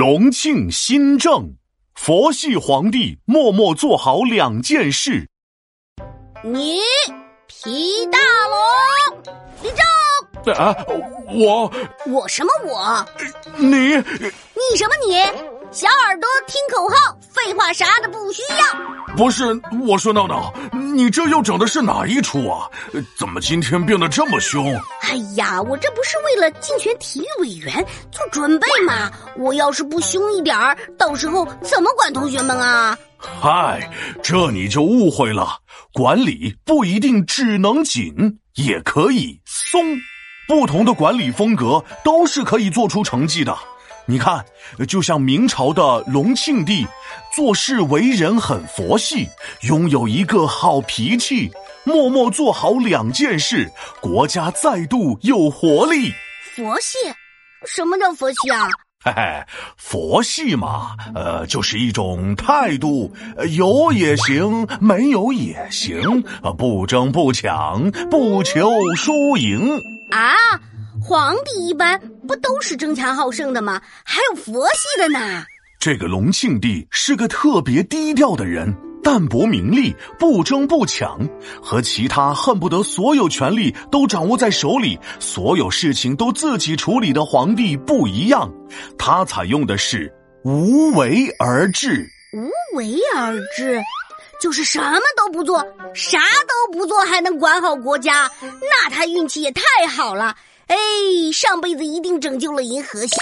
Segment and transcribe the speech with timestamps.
[0.00, 1.56] 隆庆新政，
[1.94, 5.28] 佛系皇帝默默做好两件事。
[6.42, 6.78] 你
[7.46, 8.18] 皮大
[8.48, 9.22] 龙，
[9.62, 10.54] 立正。
[10.54, 10.74] 啊，
[11.28, 11.70] 我
[12.06, 13.06] 我什么我？
[13.58, 15.59] 你你什么你？
[15.72, 19.14] 小耳朵听口号，废话啥的不需要。
[19.16, 19.44] 不是
[19.86, 22.68] 我说闹闹，你这又整的是哪一出啊？
[23.16, 24.74] 怎么今天变得这么凶？
[25.02, 27.72] 哎呀，我这不是为了竞选体育委员
[28.10, 29.12] 做准备吗？
[29.36, 32.98] 我要是不凶一点儿，到时候怎么管同学们啊？
[33.18, 33.88] 嗨，
[34.24, 35.56] 这你就误会了。
[35.92, 39.80] 管理不一定只能紧，也可以松。
[40.48, 43.56] 不同的管理风格都是可以做出成绩的。
[44.10, 44.44] 你看，
[44.88, 46.84] 就像明朝的隆庆帝，
[47.32, 49.28] 做事为人很佛系，
[49.68, 51.48] 拥有一个好脾气，
[51.84, 53.70] 默默做好两件事，
[54.00, 56.12] 国家再度有活力。
[56.56, 56.98] 佛系？
[57.64, 58.66] 什么叫佛系啊？
[59.04, 59.44] 嘿嘿，
[59.76, 63.14] 佛系嘛，呃，就是一种态度，
[63.56, 66.20] 有也行，没有也行，
[66.58, 69.70] 不争不抢，不求输赢
[70.10, 70.34] 啊。
[71.02, 73.80] 皇帝一般不都是争强好胜的吗？
[74.04, 75.44] 还有佛系的呢。
[75.78, 81.18] 这个隆庆帝是个特别低调的人，淡泊名利，不争不抢，
[81.62, 88.52] 和其他恨不得所有权力都掌握在手里，所有事情都自己处理的皇帝不一样。
[88.98, 90.12] 他采用的是
[90.44, 92.06] 无为而治。
[92.32, 93.82] 无为而治，
[94.40, 100.36] 就是什么都不做，啥都不做还能管好国家，那他运气也太好了。
[100.70, 100.76] 哎，
[101.32, 103.16] 上辈子一定拯救了银河系。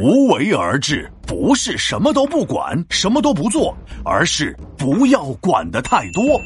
[0.00, 6.40] 无为而治不是什么都不管，什么都不做，而是不要管的太多，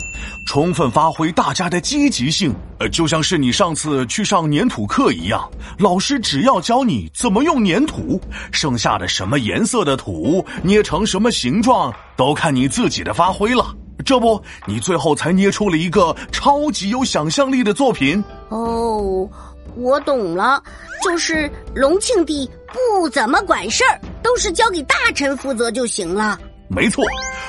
[0.49, 2.53] 充分发挥大家的积极性。
[2.81, 13.73] 呃，就像是你上次去上粘土课一样，老师只要教你怎么用粘土，剩下的什么颜色的土捏成什么形状，都看你自己的发挥了。
[14.05, 19.31] 这不，你最后才捏出了一个超级有想象力的作品哦。
[19.77, 20.63] 我懂了，
[21.03, 26.39] 就是隆庆帝不怎么管事儿，都是交给大臣负责就行了。
[26.69, 27.05] 没错，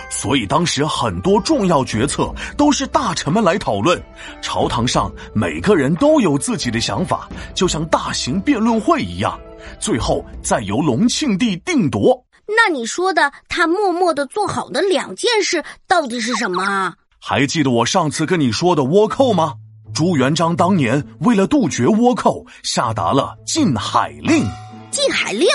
[0.10, 4.02] 所以当时很多重要决策都是大臣们来讨论，
[4.42, 9.40] 朝堂上每个人都有自己的想法，就像大型辩论会一样，
[9.80, 12.22] 最后再由隆庆帝定夺。
[12.46, 16.94] 那你说的他默默的做好的两件事到底是什么啊？
[17.18, 19.54] 还记得我上次跟你说的倭寇吗？
[19.94, 24.44] 朱元璋当年为了杜绝倭寇，下达了禁海令。
[24.90, 25.48] 禁海令，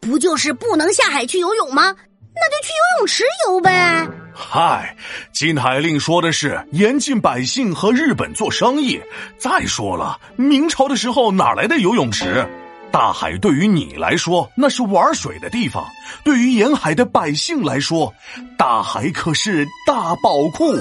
[0.00, 1.94] 不就是不能下海去游泳吗？
[2.36, 4.08] 那就去游泳池游呗。
[4.32, 4.96] 嗨，
[5.32, 9.00] 禁海令说的是严禁百姓和日本做生意。
[9.38, 12.46] 再说了，明朝的时候哪来的游泳池？
[12.94, 15.84] 大海对于你来说那是玩水的地方，
[16.22, 18.14] 对于沿海的百姓来说，
[18.56, 20.72] 大海可是大宝库，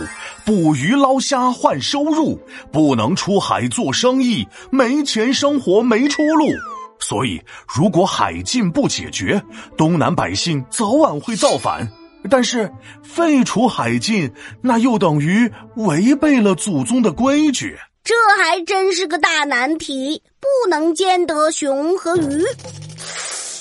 [0.46, 2.40] 捕鱼捞虾换收入，
[2.72, 6.46] 不能出海做生意，没钱生活没出路。
[7.00, 9.42] 所以，如果海禁不解决，
[9.76, 11.92] 东南百姓早晚会造反。
[12.30, 12.72] 但是，
[13.02, 14.32] 废除海禁，
[14.62, 17.76] 那又等于违背了祖宗的规矩。
[18.04, 22.44] 这还真是个大难题，不能兼得熊和鱼。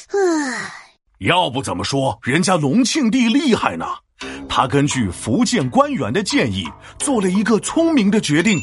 [0.08, 0.72] 唉，
[1.20, 3.86] 要不怎么说人家隆庆帝厉害呢？
[4.48, 6.66] 他根据福建官员的建议，
[6.98, 8.58] 做了一个聪明的决定：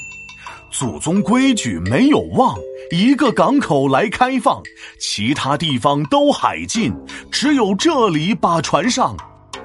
[0.70, 2.58] 祖宗规矩没有忘，
[2.92, 4.62] 一个港口来开放，
[5.00, 6.94] 其他地方都海禁，
[7.32, 9.16] 只有这里把船上。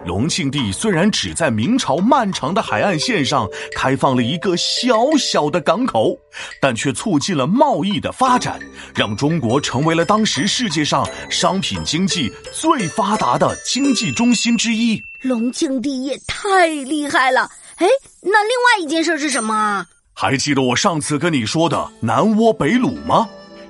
[0.05, 6.17] 隆庆帝虽然只在明朝漫长的海岸线上开放了一个小小的港口，
[6.61, 8.61] 但却促进了贸易的发展，
[8.95, 15.03] 让中国成为了当时世界上商品经济最发达的经济中心之一。
[15.23, 17.51] 隆庆帝也太厉害了！
[17.77, 17.87] 哎，
[18.21, 19.87] 那另外一件事是什么？
[20.13, 23.27] 还记得我上次跟你说的南倭北虏吗？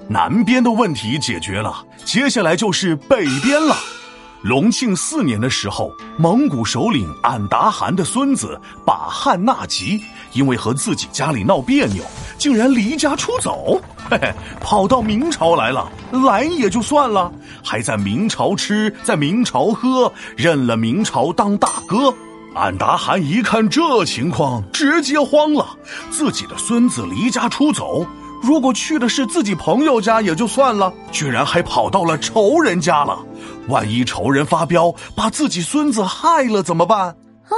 [0.09, 3.77] 南边的问题解决了，接下来就是北边了。
[4.45, 9.99] 隆庆四年的时候，蒙古首领俺答汗的孙子把汗纳吉，
[10.35, 12.05] 因为和自己家里闹别扭，
[12.37, 13.81] 竟然离家出走，
[14.11, 15.91] 嘿嘿，跑到明朝来了。
[16.27, 17.33] 来也就算了，
[17.65, 22.15] 还在明朝吃，在明朝喝，认了明朝当大哥。
[22.55, 25.67] 俺答汗一看这情况，直接慌了，
[26.11, 28.07] 自己的孙子离家出走。
[28.43, 33.19] 如果去的是自己朋友家也就算了，居然还跑到了仇人家了。
[33.69, 37.09] 万一仇人发飙，把自己孙子害了怎么办？
[37.49, 37.57] 哦，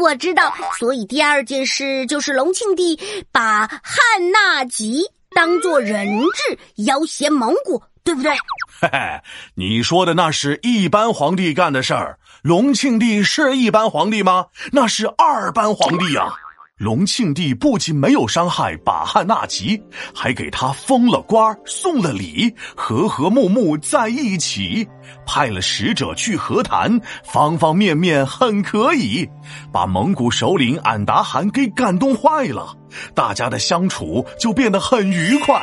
[0.00, 2.98] 我知道，所以第二件事就是隆庆帝
[3.32, 5.02] 把汉纳吉
[5.34, 8.32] 当做人质，要挟蒙古，对不对？
[8.80, 9.20] 嘿嘿，
[9.54, 12.18] 你说的那是一般皇帝干的事儿。
[12.42, 14.46] 隆庆帝是一般皇帝吗？
[14.70, 16.32] 那是二班皇帝啊！
[16.76, 19.80] 隆庆帝不仅没有伤害把汉纳吉，
[20.12, 24.84] 还给他封了官、送了礼，和和睦睦在一起，
[25.24, 29.24] 派了使者去和谈，方方面面很可以，
[29.72, 32.76] 把蒙古首领俺答汗给感动坏了，
[33.14, 35.62] 大家的相处就变得很愉快。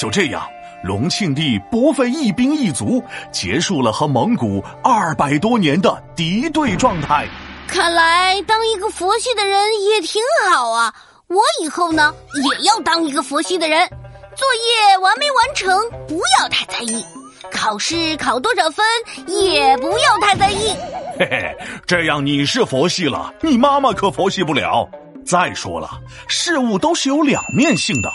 [0.00, 0.42] 就这样，
[0.82, 7.28] 隆庆帝不费一兵一卒，结束了和蒙古二百多年的敌对状态。
[7.68, 10.94] 看来当一个佛系的人也挺好啊！
[11.28, 13.88] 我以后呢也要当一个佛系的人，
[14.36, 17.04] 作业完没完成不要太在意，
[17.50, 18.84] 考试考多少分
[19.26, 20.74] 也不要太在意。
[21.18, 24.88] 嘿嘿，这样你是佛系了，你妈妈可佛系不了。
[25.24, 25.90] 再说了，
[26.28, 28.12] 事物都是有两面性的。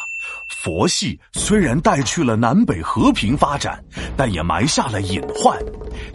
[0.52, 3.84] 佛系虽然带去了南北和平发展，
[4.16, 5.58] 但也埋下了隐患。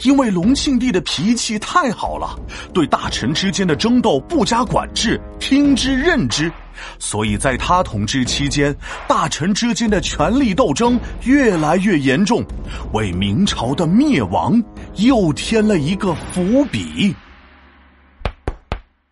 [0.03, 2.39] 因为隆庆帝的脾气太好了，
[2.73, 6.53] 对大臣之间的争斗不加管制，听之任之，
[6.99, 8.75] 所以在他统治期间，
[9.09, 12.45] 大臣之间的权力斗争越来越严重，
[12.93, 14.63] 为明朝的灭亡
[14.97, 17.15] 又添了一个伏笔。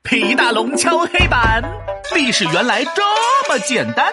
[0.02, 1.62] 皮大龙敲黑板，
[2.14, 3.02] 历史原来这
[3.48, 4.06] 么简单。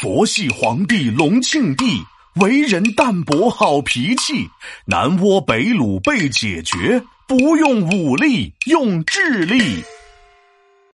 [0.00, 2.04] 佛系皇帝隆庆帝
[2.36, 4.48] 为人淡泊好脾气，
[4.84, 9.82] 南倭北虏被解决，不用武力，用智力。